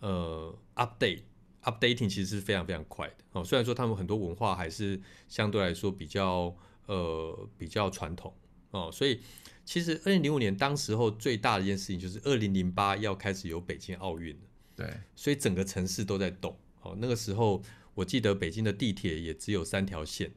[0.00, 1.22] 呃 update
[1.62, 3.44] updating 其实是非常非常快的哦。
[3.44, 6.54] 虽然说他们很多文化还是相对来说比较
[6.86, 8.34] 呃比较传统
[8.72, 9.20] 哦，所以
[9.64, 14.42] 其实二零零五年当时候最大的一件事情就是二零零八要开始有北京奥运了。
[14.74, 16.54] 对，所以整个城市都在动。
[16.86, 17.62] 哦，那个时候
[17.94, 20.32] 我记得北京的地铁也只有三条线。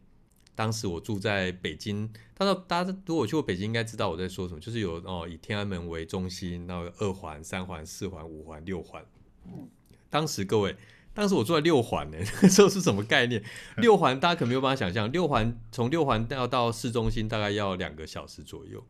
[0.56, 9.02] 当时我住在北京，大家大家如果去过北京，应该知道我在说什么，就是有哦以天安门为中心，然后有二环、三环、四环、五环、六环。
[10.10, 10.76] 当时各位，
[11.14, 13.42] 当时我住在六环呢， 那时候是什么概念？
[13.78, 18.86] 六环大家可没有办法想象，六环从六环要到市中心大概要两个小时左右，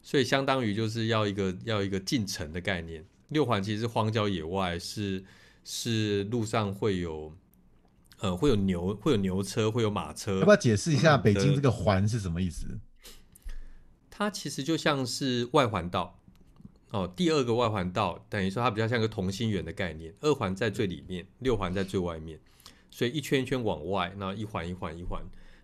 [0.00, 3.04] 所以相当于就是要一个要一个进城的概念。
[3.28, 5.22] 六环其实是荒郊野外，是
[5.64, 7.32] 是路上会有
[8.18, 12.78] 呃会有牛会有牛车会有马车，要不要解释一下北京这个环是什么意思？
[14.10, 16.20] 它其实就像是外环道
[16.90, 22.38] 哦，第二个外环道等于说它比较像个同心圆的概念，二环在最里面，六环在最外面，
[22.90, 25.20] 所以一圈一圈往外，那一环一环一环。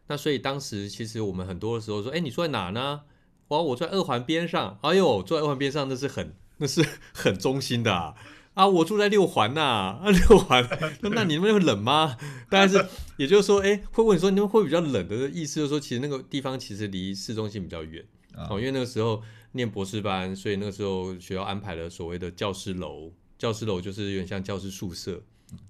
[0.09, 3.03] 那所以当时其实我们很多的时候说，哎，你住在哪呢？
[3.49, 4.79] 哇，我住在二环边上。
[4.83, 6.85] 哎呦，坐在二环边上那是很那是
[7.15, 8.17] 很中心的啊。
[8.55, 9.61] 啊，我住在六环呐、
[10.03, 10.67] 啊， 六环，
[11.03, 12.17] 那 那你们会冷吗？
[12.51, 12.85] 大概是，
[13.17, 18.05] 也就是说，哎，会问你说你们会比较冷的意思，就是说，其实那个地方其实离市中心比较远。
[18.35, 25.21] 啊哦，因为那个时候念博士班，所以那个时候学校安排了所谓的教师楼，教师楼就是有点像教师宿舍，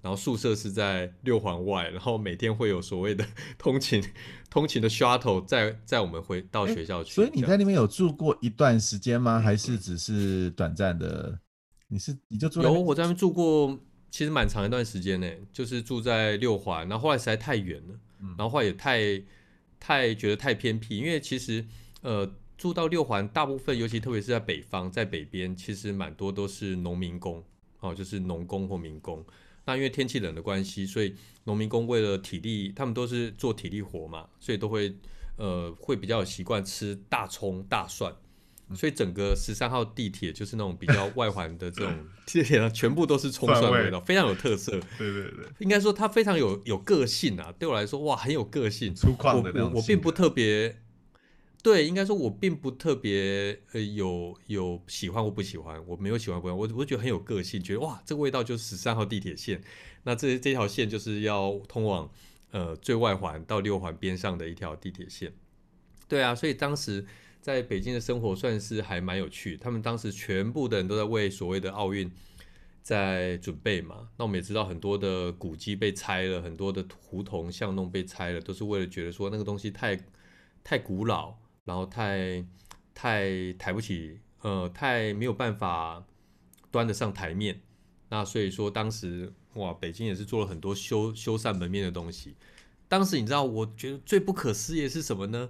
[0.01, 3.25] 然后宿舍是在六环外，然后每天会有所谓的
[3.57, 4.03] 通勤
[4.49, 7.13] 通勤的 shuttle 载载我们回到学校去。
[7.13, 9.39] 所以你在那边有住过一段时间吗？
[9.39, 11.39] 还是只是短暂的？
[11.91, 13.77] 你是你就住有我在那边住过，
[14.09, 19.21] 其实蛮长一段时间呢，就是住在六环，然后后来实在太远了，嗯然后后来也太
[19.77, 21.65] 太觉得太偏僻，因为其实
[22.01, 27.43] 呃住到六环，大部分尤其特别是在北方，在北边，其实蛮多都是农民工
[27.81, 29.25] 哦，就是农工或民工。
[29.65, 34.95] 那因为天气冷的关系，所以农民工为了体力，他们都是做体力活嘛，所以都会
[35.35, 38.15] 呃会比较有习惯吃大葱、大蒜。
[38.75, 41.93] 所以整个十三号地铁就是那种比较外环的这种
[42.25, 44.71] 地铁上，全部都是葱蒜蒜味味道，非常有特色。
[44.97, 48.93] 对对对，应该说它非常有有个性啊，对我来说哇很有个性。
[48.95, 50.77] 粗犷的那我我并不特别，
[51.63, 59.61] 对，应该说我并不特别呃有有喜欢或不喜欢，我没有喜欢不喜欢，我我觉得很有个性，觉得哇这个味道就是十三号地铁线，
[60.03, 62.09] 那这这条线就是要通往
[62.51, 65.33] 呃最外环到六环边上的一条地铁线。
[66.07, 67.05] 对啊，所以当时
[67.41, 69.57] 在北京的生活算是还蛮有趣。
[69.57, 72.09] 他们当时全部的人都在为所谓的奥运，
[72.81, 74.09] 在准备嘛。
[74.17, 79.99] 那我们也知道很多的古迹被拆了，很多的胡同巷弄被拆了，都是为了觉得说那个东西太
[80.63, 82.45] 太古老，然后太
[82.93, 86.05] 太抬不起，呃，太没有办法
[86.69, 87.61] 端得上台面。
[88.09, 92.35] 那所以说当时哇，北京也是做了很多修修缮门面的东西。
[92.87, 95.49] 当时你知道，我觉得最不可思议的是什么呢？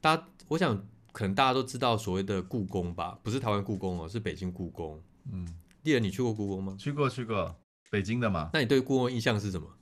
[0.00, 5.02] 大家，我想可能大家都知道所谓的故宫吧，不是台湾故宫哦，是北京故宫。
[5.32, 5.48] 嗯，
[5.82, 6.76] 丽人，你去过故宫吗？
[6.78, 7.56] 去过，去过，
[7.90, 8.50] 北京的嘛。
[8.52, 9.78] 那你对故宫印象是什么？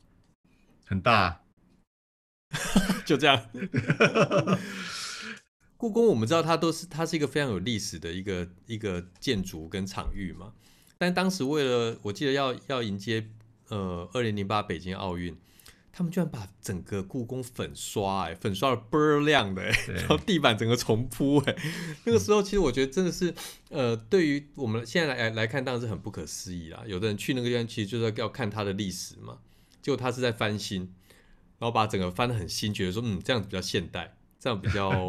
[0.87, 1.43] 很大，
[3.05, 3.49] 就这样。
[5.77, 10.53] 故宫我们知道它都是它是一个非常有历史的一个一个建筑跟场域嘛。
[10.99, 13.29] 但当时为了我记得要要迎接
[13.71, 15.37] 呃二零零八北京奥运。
[15.97, 21.57] 他们居然把整个故宫粉刷，哎，粉刷的倍儿亮的，哎， 然后地板整个重铺，哎，
[22.05, 23.33] 那个时候其实我觉得真的是，
[23.71, 26.83] 呃，对于我们现在来来看，当然是很不可思议啦。
[26.85, 29.39] 有的人去那个地方，其实就是要看它的历史嘛，
[29.81, 30.81] 结果他是在翻新，
[31.59, 34.91] 然后把整个翻的很新，觉得说，嗯，这样子比较现代，这样比较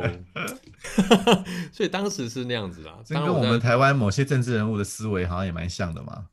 [1.73, 2.99] 所以当时是那样子啦。
[3.09, 6.27] 跟我们台湾某些政治人物的思维好像也蛮像的嘛，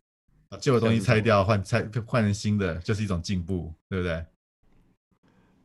[0.51, 4.23] 把旧的东西拆掉，换拆换成新的，就是一种进步，对不对？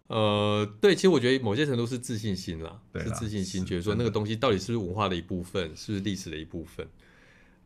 [0.08, 6.88] 呃，对，其实我觉得某些程度是自信心啦，是自信心，觉得说那个东西到底是不是文化的一部分，是不是历史的一部分？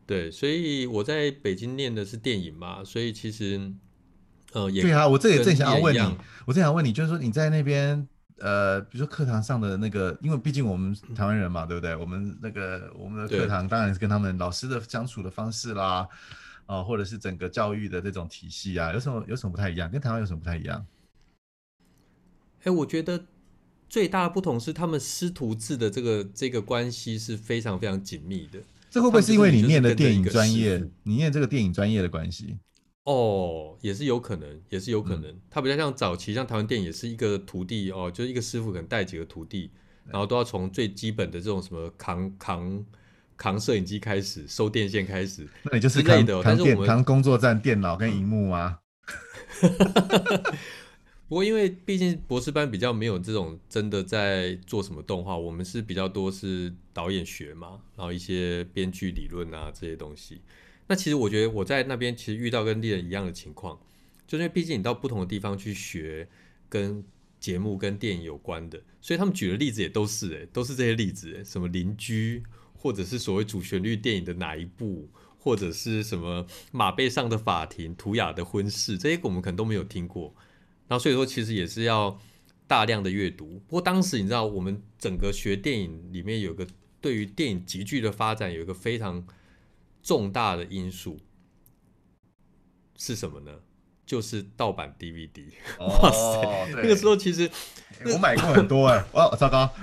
[0.08, 3.72] 对，所以我在北京念的是电影嘛，所以其实，
[4.54, 6.00] 呃，也对啊，我这也正想要问你，
[6.48, 8.08] 我正想问你，就是说你在那边，
[8.40, 11.96] 呃，比如说课堂上的那个，因为毕竟我们台湾人嘛，对不对？
[11.96, 16.08] 我们那个我们的课堂当然是跟他们老师的相处的方式啦，
[16.66, 19.90] 啊，或者是整个教育的这种体系啊，有什么有什么不太一样？
[19.90, 20.84] 跟台湾有什么不太一样？
[22.64, 23.26] 哎，我觉得
[23.90, 28.60] 最大的不同是他们师徒制的这个这个关系是非常非常紧密的。
[28.90, 32.58] 这会不会是因为你念的电影专业，你念这个电影专业的关系？
[33.06, 35.34] 哦，也是有可能，也是有可能。
[35.50, 39.72] 他比较像早期，像台湾电影也是一个徒弟哦，就是一个师傅可能带几个徒弟，
[40.06, 42.86] 然后都要从最基本的这种什么扛扛
[43.38, 45.48] 扛摄影机开始，收电线开始。
[45.64, 48.80] 那你就是扛扛电扛工作站电脑跟荧幕吗？
[51.32, 60.42] 不过，因为毕竟博士班比较没有这种真的在做什么动画，我们是比较多是导演学嘛，然后一些编剧理论啊这些东西。
[60.88, 63.80] 那其实我觉得我在那边其实遇到跟猎人一样的情况，
[64.28, 66.28] 就是因为毕竟你到不同的地方去学
[66.68, 67.02] 跟
[67.40, 72.44] 节目跟电影有关的，所以他们举的例子也都是诶，都是这些例子，什么邻居，
[72.76, 75.08] 或者是所谓主旋律电影的哪一部，
[75.40, 80.36] 或者是什么马背上的法庭、图雅的婚事，这些我们可能都没有听过。
[80.92, 82.20] 然后所以说，其实也是要
[82.68, 83.62] 大量的阅读。
[83.66, 86.68] 不过当时你知道，我们整个学电影里面有个
[87.00, 89.26] 对于电影集剧的发展有一个非常
[90.04, 91.18] 重大的因素
[92.98, 93.54] 是什么呢？
[94.06, 95.46] 就是盗版 DVD。
[95.80, 97.50] 哇塞，那个时候其实
[98.08, 99.70] 我买过很多哎，哇，糟糕。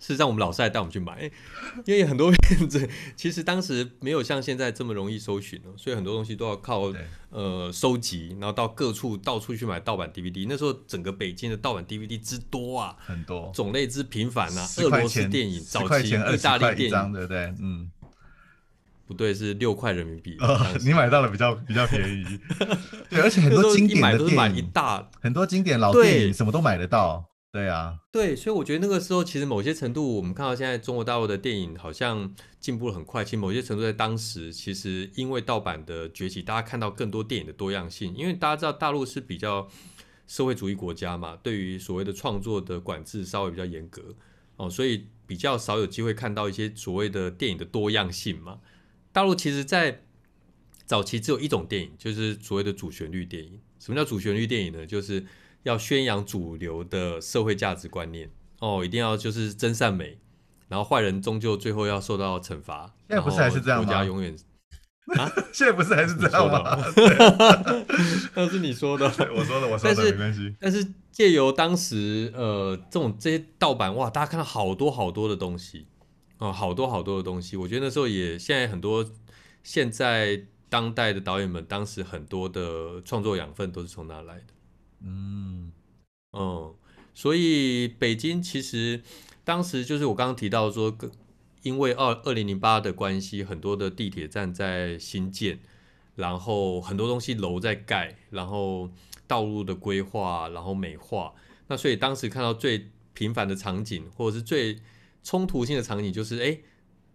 [0.00, 1.30] 是让我们老师来带我们去买，
[1.84, 6.90] 因为很多片子 其实当时没有像现在这么容易搜寻所以很多东西都要靠
[7.28, 10.46] 呃收集，然后到各处到处去买盗版 DVD。
[10.48, 14.66] 那时候整个北京的盗版 DVD 之多啊，很多种类之频繁啊。
[14.78, 17.54] 俄罗斯电影早期意大利电影，对不对？
[17.60, 17.90] 嗯，
[19.06, 20.38] 不对，是六块人民币。
[20.82, 22.24] 你买到了比较比较便宜，
[23.10, 24.70] 对，而且很多经典的电影，
[25.20, 27.29] 很多经典老电影什么都买得到。
[27.52, 33.24] 对啊，对，所以我觉得那个时候其实某些程度，我们看到现在中国大陆的电影好像进步了很快。
[33.24, 38.14] 其实某些程度在当时，其实因为盗版的崛起，大家看到更多电影的多样性。
[38.14, 39.68] 因为大家知道大陆是比较
[40.28, 44.14] 社会主义国家嘛，对于所谓的创作的管制稍微比较严格
[44.54, 48.60] 哦，所以比较少有机会看到一些所谓的电影的多样性嘛。
[49.10, 50.04] 大陆其实，在
[50.86, 53.58] 早期只有一种电影，就是所谓的主旋律电影。
[53.80, 54.86] 什么叫主旋律电影呢？
[54.86, 55.26] 就是
[55.62, 60.18] 要宣扬主流的社会价值观念哦，一定要就是真善美，
[60.68, 62.94] 然后坏人终究最后要受到惩罚。
[63.08, 63.84] 现在不是还是这样吗？
[63.84, 64.36] 国家永远
[65.18, 66.78] 啊， 现在不是还是这样吗？
[68.34, 70.54] 那是你说的，我说的，我说的，没关系。
[70.60, 75.86] 但是借由当时呃这种这些盗版哇，大家看到好多好多的东西
[76.38, 77.56] 哦，好多好多的东西。
[77.56, 79.04] 我觉得那时候也现在很多
[79.62, 84.44] 现在当代的导演们，当时很多的创作养分都是从那来的？
[85.02, 85.72] 嗯，
[86.32, 86.76] 哦，
[87.14, 89.02] 所以北京其实
[89.44, 90.96] 当时就是我刚刚提到说，
[91.62, 95.58] 因为二二零零八的关系，很多的地铁站在新建，
[96.16, 98.90] 然后很多东西楼在盖，然后
[99.26, 101.34] 道路的规划，然后美化，
[101.68, 104.78] 那所以当时看到最频繁的场景，或者是最
[105.22, 106.58] 冲突性的场景，就是哎，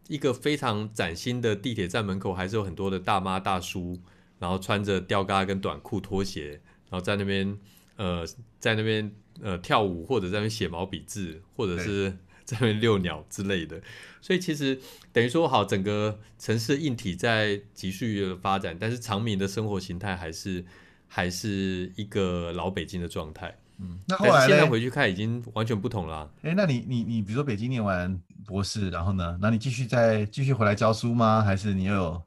[0.08, 4.00] 一个非常崭新的地铁站门口，还是有很多的大妈大叔，
[4.40, 7.58] 然后穿着吊嘎跟短裤拖鞋，然后在那边
[7.96, 8.26] 呃
[8.60, 12.12] 在那边呃跳舞，或者在那边写毛笔字，或者是
[12.46, 13.82] 在那边遛鸟之类的。
[14.22, 14.80] 所以其实
[15.14, 20.66] 等于说，好，整个城市硬体在急速的发展，但是长民的生活形态还是
[21.08, 23.56] 还是一个老北京的状态。
[23.78, 26.32] 嗯，那后来现在回去看已经完全不同了。
[26.42, 31.42] 哎，那你你你，比如说北京念完博士，然后呢，那你继续再继续回来教书吗？
[31.42, 32.24] 还是你又有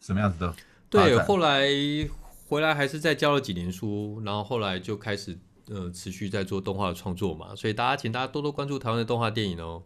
[0.00, 0.54] 什么样子的？
[0.90, 1.68] 对，后来
[2.48, 5.38] 回来还是再教了几年书，然后后来就开始
[5.68, 7.54] 呃持续在做动画的创作嘛。
[7.54, 9.82] 所以大家请大家多多关注台湾的动画电影哦。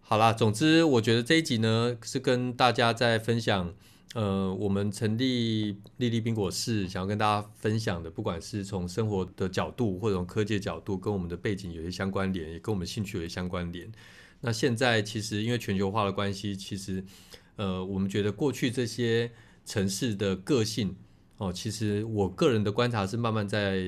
[0.00, 3.74] 好啦，总之我觉得这一集呢是跟大家在分享。
[4.14, 13.90] 呃，我们成立丽丽冰果室，想要跟大家分享的，不管是从生活的角度，或者从科技角度，跟我们的背景有些相关联，也跟我们兴趣有些相关联。
[14.42, 17.02] 那现在其实因为全球化的关系，其实
[17.56, 19.32] 呃，我们觉得过去这些
[19.64, 20.94] 城市的个性
[21.42, 23.82] 哦，其实我个人的观察是慢慢在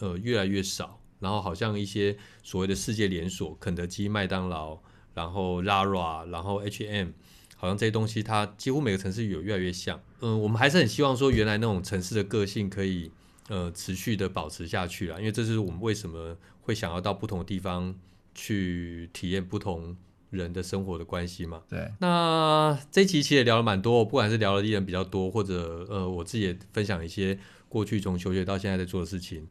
[0.00, 4.78] 呃越来越少，然后好像一些所谓的世界连锁，肯德基、麦当劳，
[5.14, 7.08] 然后 Lara，然后 H&M。
[7.56, 10.00] 好像这些东西，它几乎每个城市有越来越像。
[10.20, 13.10] 嗯，我们还是很希望说，原来那种城市的个性可以
[13.48, 15.18] 呃持续的保持下去啦。
[15.18, 17.94] 因为这是我们为什么会想要到不同的地方
[18.34, 19.94] 去体验不同
[20.30, 21.60] 人的生活的关系嘛。
[21.68, 21.90] 对。
[21.98, 29.46] 那这期其实也聊了蛮多，不管是聊的艺人比较多，或者呃我自己也分享一些过去从求学到现在在做的事情。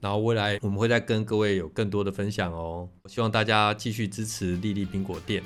[0.00, 5.40] 然后未来我们会再跟各位有更多的分享哦，希望大家继续支持丽丽苹果店。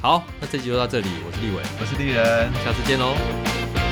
[0.00, 3.89] 好，那这集就到这里，我是立伟，我是丽人，下次见喽。